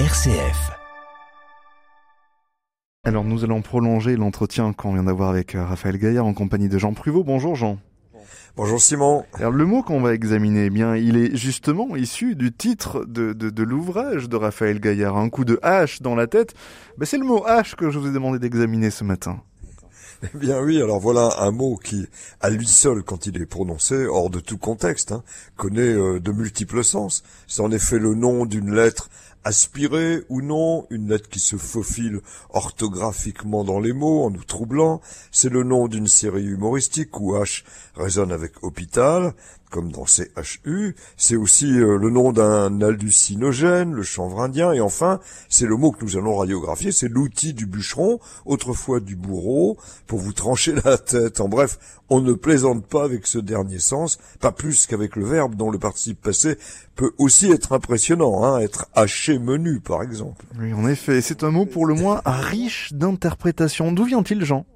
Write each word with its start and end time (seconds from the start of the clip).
RCF. 0.00 0.72
Alors 3.04 3.22
nous 3.22 3.44
allons 3.44 3.62
prolonger 3.62 4.16
l'entretien 4.16 4.72
qu'on 4.72 4.94
vient 4.94 5.04
d'avoir 5.04 5.30
avec 5.30 5.54
euh, 5.54 5.64
Raphaël 5.64 5.98
Gaillard 5.98 6.26
en 6.26 6.34
compagnie 6.34 6.68
de 6.68 6.78
Jean 6.78 6.94
Pruvot. 6.94 7.22
Bonjour 7.22 7.54
Jean. 7.54 7.78
Bonjour 8.56 8.80
Simon. 8.80 9.24
Alors 9.34 9.52
le 9.52 9.64
mot 9.64 9.84
qu'on 9.84 10.00
va 10.00 10.12
examiner, 10.12 10.64
eh 10.64 10.70
bien, 10.70 10.96
il 10.96 11.16
est 11.16 11.36
justement 11.36 11.94
issu 11.94 12.34
du 12.34 12.52
titre 12.52 13.04
de, 13.04 13.34
de, 13.34 13.50
de 13.50 13.62
l'ouvrage 13.62 14.28
de 14.28 14.34
Raphaël 14.34 14.80
Gaillard, 14.80 15.16
Un 15.16 15.28
coup 15.28 15.44
de 15.44 15.60
hache 15.62 16.02
dans 16.02 16.16
la 16.16 16.26
tête. 16.26 16.54
Ben, 16.98 17.06
c'est 17.06 17.18
le 17.18 17.24
mot 17.24 17.46
hache 17.46 17.76
que 17.76 17.90
je 17.92 18.00
vous 18.00 18.08
ai 18.08 18.12
demandé 18.12 18.40
d'examiner 18.40 18.90
ce 18.90 19.04
matin. 19.04 19.44
Eh 20.22 20.38
bien 20.38 20.60
oui, 20.62 20.80
alors 20.80 21.00
voilà 21.00 21.28
un 21.38 21.50
mot 21.50 21.76
qui, 21.76 22.06
à 22.40 22.48
lui 22.48 22.66
seul, 22.66 23.02
quand 23.02 23.26
il 23.26 23.40
est 23.40 23.46
prononcé, 23.46 24.06
hors 24.06 24.30
de 24.30 24.40
tout 24.40 24.58
contexte, 24.58 25.12
hein, 25.12 25.22
connaît 25.56 25.82
euh, 25.82 26.18
de 26.18 26.32
multiples 26.32 26.82
sens. 26.82 27.22
C'est 27.46 27.62
en 27.62 27.70
effet 27.70 27.98
le 27.98 28.14
nom 28.14 28.46
d'une 28.46 28.74
lettre 28.74 29.10
aspirée 29.44 30.22
ou 30.28 30.42
non, 30.42 30.86
une 30.90 31.08
lettre 31.08 31.28
qui 31.28 31.40
se 31.40 31.56
faufile 31.56 32.20
orthographiquement 32.50 33.64
dans 33.64 33.80
les 33.80 33.92
mots 33.92 34.24
en 34.24 34.30
nous 34.30 34.44
troublant. 34.44 35.00
C'est 35.30 35.50
le 35.50 35.62
nom 35.62 35.86
d'une 35.88 36.08
série 36.08 36.44
humoristique 36.44 37.20
où 37.20 37.34
H 37.34 37.64
résonne 37.96 38.32
avec 38.32 38.62
hôpital, 38.62 39.34
comme 39.74 39.90
dans 39.90 40.06
CHU. 40.06 40.94
C'est 41.16 41.34
aussi 41.34 41.66
euh, 41.66 41.98
le 41.98 42.08
nom 42.08 42.32
d'un 42.32 42.80
hallucinogène, 42.80 43.92
le 43.92 44.04
chanvre 44.04 44.40
indien. 44.40 44.72
Et 44.72 44.80
enfin, 44.80 45.18
c'est 45.48 45.66
le 45.66 45.76
mot 45.76 45.90
que 45.90 46.04
nous 46.04 46.16
allons 46.16 46.36
radiographier, 46.36 46.92
c'est 46.92 47.08
l'outil 47.08 47.54
du 47.54 47.66
bûcheron, 47.66 48.20
autrefois 48.46 49.00
du 49.00 49.16
bourreau, 49.16 49.76
pour 50.06 50.20
vous 50.20 50.32
trancher 50.32 50.74
la 50.84 50.96
tête. 50.96 51.40
En 51.40 51.48
bref, 51.48 51.78
on 52.08 52.20
ne 52.20 52.34
plaisante 52.34 52.86
pas 52.86 53.02
avec 53.02 53.26
ce 53.26 53.38
dernier 53.38 53.80
sens, 53.80 54.18
pas 54.38 54.52
plus 54.52 54.86
qu'avec 54.86 55.16
le 55.16 55.24
verbe 55.24 55.56
dont 55.56 55.70
le 55.70 55.78
participe 55.80 56.20
passé 56.20 56.56
peut 56.94 57.12
aussi 57.18 57.50
être 57.50 57.72
impressionnant, 57.72 58.44
hein, 58.44 58.60
être 58.60 58.86
haché 58.94 59.33
menu 59.38 59.80
par 59.80 60.02
exemple. 60.02 60.44
Oui, 60.58 60.72
en 60.72 60.86
effet, 60.88 61.20
c'est 61.20 61.44
un 61.44 61.50
mot 61.50 61.66
pour 61.66 61.86
le 61.86 61.94
moins 61.94 62.20
riche 62.24 62.92
d'interprétations. 62.92 63.92
D'où 63.92 64.04
vient-il, 64.04 64.44
Jean? 64.44 64.66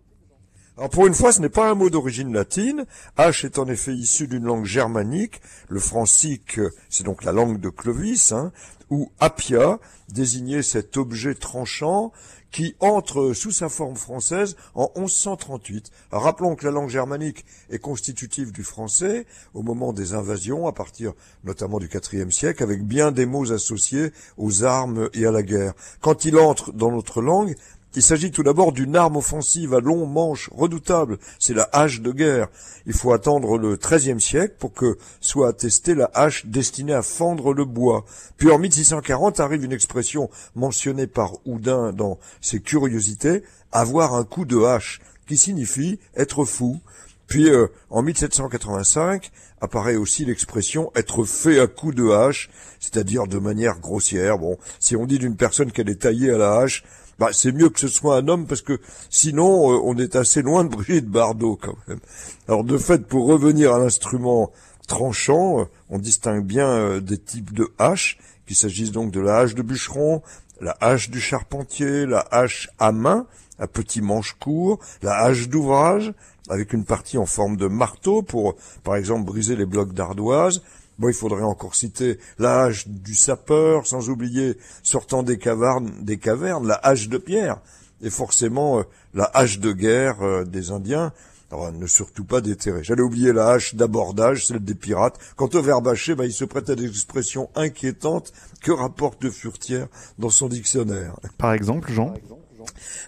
Alors 0.79 0.91
pour 0.91 1.09
une 1.09 1.15
fois, 1.15 1.33
ce 1.33 1.41
n'est 1.41 1.49
pas 1.49 1.69
un 1.69 1.75
mot 1.75 1.91
d'origine 1.91 2.33
latine. 2.33 2.87
H 3.17 3.45
est 3.45 3.59
en 3.59 3.67
effet 3.67 3.93
issu 3.93 4.29
d'une 4.29 4.45
langue 4.45 4.65
germanique. 4.65 5.41
Le 5.69 5.81
francique, 5.81 6.61
c'est 6.89 7.03
donc 7.03 7.25
la 7.25 7.33
langue 7.33 7.59
de 7.59 7.69
Clovis, 7.69 8.31
hein, 8.31 8.53
où 8.89 9.11
apia 9.19 9.81
désignait 10.09 10.63
cet 10.63 10.97
objet 10.97 11.35
tranchant 11.35 12.13
qui 12.51 12.77
entre 12.81 13.33
sous 13.35 13.51
sa 13.51 13.69
forme 13.69 13.97
française 13.97 14.57
en 14.75 14.91
1138. 14.97 15.91
rappelons 16.13 16.57
que 16.57 16.65
la 16.65 16.73
langue 16.73 16.89
germanique 16.89 17.45
est 17.71 17.79
constitutive 17.79 18.53
du 18.53 18.65
français 18.65 19.27
au 19.55 19.63
moment 19.63 19.93
des 19.93 20.15
invasions, 20.15 20.67
à 20.67 20.73
partir 20.73 21.13
notamment 21.45 21.79
du 21.79 21.91
IVe 22.13 22.31
siècle, 22.31 22.63
avec 22.63 22.85
bien 22.85 23.13
des 23.13 23.27
mots 23.27 23.53
associés 23.53 24.13
aux 24.37 24.65
armes 24.65 25.11
et 25.13 25.27
à 25.27 25.33
la 25.33 25.43
guerre. 25.43 25.75
Quand 26.01 26.25
il 26.25 26.39
entre 26.39 26.73
dans 26.73 26.91
notre 26.91 27.21
langue, 27.21 27.55
il 27.95 28.03
s'agit 28.03 28.31
tout 28.31 28.43
d'abord 28.43 28.73
d'une 28.73 28.97
arme 28.97 29.17
offensive 29.17 29.75
à 29.75 29.81
long 29.81 30.07
manche 30.07 30.51
redoutable, 30.53 31.19
c'est 31.39 31.55
la 31.55 31.69
hache 31.73 32.01
de 32.01 32.13
guerre. 32.13 32.49
Il 32.87 32.93
faut 32.93 33.13
attendre 33.13 33.59
le 33.59 33.77
XIIIe 33.77 34.21
siècle 34.21 34.55
pour 34.59 34.73
que 34.73 34.99
soit 35.21 35.49
attestée 35.49 35.95
la 35.95 36.11
hache 36.15 36.47
destinée 36.47 36.93
à 36.93 37.03
fendre 37.03 37.53
le 37.53 37.65
bois. 37.65 38.05
Puis 38.37 38.51
en 38.51 38.59
1640 38.59 39.41
arrive 39.41 39.65
une 39.65 39.73
expression 39.73 40.31
mentionnée 40.55 41.07
par 41.07 41.39
Houdin 41.47 41.93
dans 41.93 42.19
ses 42.41 42.61
curiosités, 42.61 43.43
avoir 43.73 44.15
un 44.15 44.25
coup 44.25 44.45
de 44.45 44.63
hache, 44.63 45.01
qui 45.27 45.37
signifie 45.37 45.99
être 46.17 46.45
fou. 46.45 46.81
Puis 47.29 47.49
euh, 47.49 47.69
en 47.91 48.03
1785 48.03 49.31
apparaît 49.61 49.97
aussi 49.97 50.25
l'expression 50.25 50.91
être 50.97 51.25
fait 51.25 51.61
à 51.61 51.67
coup 51.69 51.93
de 51.93 52.11
hache, 52.11 52.51
c'est-à-dire 52.81 53.27
de 53.27 53.39
manière 53.39 53.79
grossière. 53.79 54.39
Bon, 54.39 54.59
si 54.81 54.97
on 54.97 55.07
dit 55.07 55.19
d'une 55.19 55.37
personne 55.37 55.71
qu'elle 55.71 55.89
est 55.89 56.03
taillée 56.03 56.31
à 56.31 56.39
la 56.39 56.59
hache, 56.59 56.83
bah, 57.19 57.31
c'est 57.33 57.53
mieux 57.53 57.69
que 57.69 57.81
ce 57.81 57.89
soit 57.89 58.17
un 58.17 58.29
homme 58.29 58.47
parce 58.47 58.63
que 58.63 58.81
sinon 59.11 59.73
euh, 59.73 59.81
on 59.83 59.99
est 59.99 60.15
assez 60.15 60.41
loin 60.41 60.65
de 60.65 60.71
Brigitte 60.71 61.09
Bardot 61.09 61.59
quand 61.61 61.77
même. 61.89 61.99
Alors 62.47 62.65
de 62.65 62.79
fait, 62.79 63.07
pour 63.07 63.27
revenir 63.27 63.75
à 63.75 63.79
l'instrument 63.79 64.53
tranchant, 64.87 65.61
euh, 65.61 65.65
on 65.91 65.99
distingue 65.99 66.45
bien 66.45 66.69
euh, 66.69 67.01
des 67.01 67.19
types 67.19 67.53
de 67.53 67.69
haches, 67.79 68.19
qu'il 68.47 68.57
s'agisse 68.57 68.93
donc 68.93 69.11
de 69.11 69.21
la 69.21 69.39
hache 69.39 69.55
de 69.55 69.63
bûcheron, 69.63 70.23
la 70.61 70.77
hache 70.81 71.11
du 71.11 71.21
charpentier, 71.21 72.07
la 72.07 72.25
hache 72.31 72.71
à 72.79 72.93
main, 72.93 73.27
à 73.59 73.67
petit 73.67 74.01
manche 74.01 74.37
court, 74.39 74.79
la 75.03 75.17
hache 75.19 75.49
d'ouvrage, 75.49 76.15
avec 76.49 76.73
une 76.73 76.85
partie 76.85 77.19
en 77.19 77.27
forme 77.27 77.57
de 77.57 77.67
marteau 77.67 78.23
pour, 78.23 78.57
par 78.85 78.97
exemple, 78.97 79.25
briser 79.25 79.57
les 79.57 79.67
blocs 79.67 79.93
d'ardoise, 79.93 80.63
Bon, 80.99 81.09
il 81.09 81.15
faudrait 81.15 81.45
encore 81.45 81.77
citer 81.77 82.19
la 82.41 82.63
hache 82.65 82.89
du 82.89 83.15
sapeur, 83.15 83.87
sans 83.87 84.11
oublier, 84.11 84.59
sortant 84.83 85.23
des 85.23 85.39
cavernes, 85.39 85.93
des 86.01 86.19
cavernes 86.19 86.67
la 86.67 86.75
hache 86.75 87.09
de 87.09 87.19
pierre, 87.19 87.61
et 88.03 88.11
forcément 88.11 88.81
euh, 88.81 88.83
la 89.15 89.31
hache 89.33 89.61
de 89.61 89.73
guerre 89.73 90.21
euh, 90.23 90.45
des 90.45 90.73
Indiens. 90.73 91.13
Alors, 91.51 91.73
ne 91.73 91.87
surtout 91.87 92.25
pas 92.25 92.41
déterrer. 92.41 92.83
J'allais 92.83 93.03
oublier 93.03 93.33
la 93.33 93.51
hache 93.51 93.75
d'abordage, 93.75 94.47
celle 94.47 94.63
des 94.63 94.75
pirates. 94.75 95.19
Quant 95.37 95.49
au 95.55 95.63
verbe 95.63 95.89
hacher, 95.89 96.15
bah, 96.15 96.27
il 96.27 96.33
se 96.33 96.45
prête 96.45 96.69
à 96.69 96.75
des 96.75 96.87
expressions 96.87 97.49
inquiétantes 97.55 98.33
que 98.61 98.73
rapporte 98.73 99.23
de 99.23 99.31
Furtière 99.31 99.87
dans 100.19 100.29
son 100.29 100.49
dictionnaire? 100.49 101.15
Par 101.39 101.55
exemple, 101.55 101.91
Jean? 101.91 102.13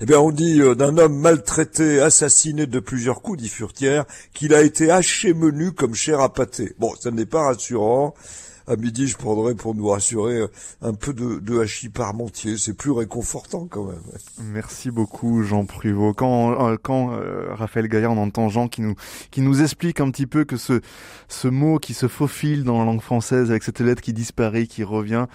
Eh 0.01 0.07
bien, 0.07 0.19
on 0.19 0.31
dit 0.31 0.61
euh, 0.61 0.75
d'un 0.75 0.99
homme 0.99 1.19
maltraité, 1.19 2.01
assassiné 2.01 2.67
de 2.67 2.81
plusieurs 2.81 3.23
coups, 3.23 3.43
dit 3.43 3.49
Furtière, 3.49 4.05
qu'il 4.33 4.55
a 4.55 4.63
été 4.63 4.91
haché 4.91 5.35
menu 5.35 5.73
comme 5.73 5.95
chair 5.95 6.21
à 6.21 6.33
pâté. 6.33 6.75
Bon, 6.79 6.95
ça 7.01 7.11
n'est 7.11 7.27
pas 7.27 7.45
rassurant 7.45 8.15
à 8.71 8.77
midi, 8.77 9.09
je 9.09 9.17
prendrai 9.17 9.55
pour 9.57 9.75
nous 9.75 9.89
rassurer 9.89 10.37
euh, 10.37 10.47
un 10.81 10.95
peu 10.95 11.13
de, 11.13 11.41
de 11.41 11.59
hachis 11.59 11.89
parmentier. 11.89 12.57
C'est 12.57 12.75
plus 12.75 12.93
réconfortant 12.93 13.67
quand 13.69 13.85
même. 13.85 14.01
Merci 14.41 14.93
beaucoup, 14.93 15.43
Jean 15.43 15.65
Pruvot. 15.65 16.15
Quand, 16.15 16.69
euh, 16.69 16.77
quand 16.81 17.13
euh, 17.13 17.53
Raphaël 17.53 17.89
Gaillard, 17.89 18.13
on 18.13 18.19
entend 18.19 18.49
Jean 18.49 18.69
qui 18.69 18.83
nous, 18.83 18.95
qui 19.33 19.41
nous 19.41 19.61
explique 19.61 20.01
un 20.01 20.11
petit 20.13 20.27
peu 20.27 20.45
que 20.45 20.57
ce, 20.57 20.81
ce 21.29 21.49
mot 21.49 21.81
qui 21.81 21.95
se 21.95 22.07
faufile 22.07 22.63
dans 22.63 22.79
la 22.79 22.85
langue 22.85 23.01
française 23.01 23.51
avec 23.51 23.65
cette 23.65 23.81
lettre 23.81 24.03
qui 24.03 24.13
disparaît, 24.13 24.67
qui 24.67 24.85
revient, 24.85 25.27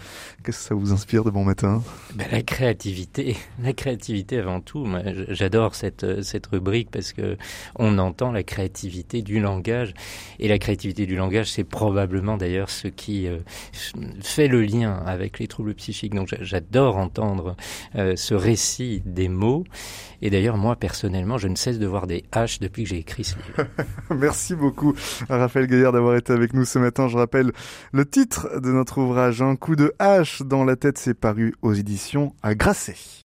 qu'est-ce 0.45 0.59
que 0.59 0.63
ça 0.63 0.75
vous 0.75 0.93
inspire 0.93 1.25
de 1.25 1.29
bon 1.29 1.43
matin? 1.43 1.83
Ben, 2.15 2.27
La 2.31 2.41
créativité. 2.41 3.35
La 3.61 3.73
créativité 3.73 4.39
avant 4.39 4.61
tout. 4.61 4.87
J'adore 5.27 5.75
cette, 5.75 6.23
cette 6.23 6.47
rubrique 6.47 6.89
parce 6.89 7.11
que 7.11 7.35
on 7.75 7.97
entend 7.97 8.31
la 8.31 8.43
créativité 8.43 9.21
du 9.21 9.41
langage. 9.41 9.93
Et 10.39 10.47
la 10.47 10.57
créativité 10.57 11.05
du 11.05 11.17
langage, 11.17 11.51
c'est 11.51 11.65
probablement 11.65 12.37
d'ailleurs 12.37 12.69
ce 12.69 12.87
qui 12.87 13.24
euh, 13.27 13.39
fait 14.21 14.47
le 14.47 14.61
lien 14.61 15.01
avec 15.05 15.39
les 15.39 15.47
troubles 15.47 15.73
psychiques. 15.75 16.13
Donc 16.13 16.35
j'adore 16.41 16.97
entendre 16.97 17.55
euh, 17.95 18.15
ce 18.15 18.33
récit 18.33 19.01
des 19.05 19.29
mots. 19.29 19.63
Et 20.21 20.29
d'ailleurs, 20.29 20.57
moi, 20.57 20.75
personnellement, 20.75 21.37
je 21.37 21.47
ne 21.47 21.55
cesse 21.55 21.77
de 21.77 21.85
voir 21.85 22.07
des 22.07 22.23
haches 22.31 22.59
depuis 22.59 22.83
que 22.83 22.89
j'ai 22.89 22.97
écrit 22.97 23.23
ce 23.23 23.35
livre. 23.35 23.69
Merci 24.09 24.55
beaucoup 24.55 24.95
Raphaël 25.29 25.67
Gaillard 25.67 25.91
d'avoir 25.91 26.15
été 26.15 26.33
avec 26.33 26.53
nous 26.53 26.65
ce 26.65 26.79
matin. 26.79 27.07
Je 27.07 27.17
rappelle 27.17 27.51
le 27.91 28.05
titre 28.05 28.59
de 28.59 28.71
notre 28.71 28.97
ouvrage, 28.99 29.41
Un 29.41 29.55
coup 29.55 29.75
de 29.75 29.93
hache 29.99 30.41
dans 30.41 30.63
la 30.63 30.75
tête, 30.75 30.97
c'est 30.97 31.13
paru 31.13 31.53
aux 31.61 31.73
éditions 31.73 32.33
à 32.41 32.55
Grasset. 32.55 33.23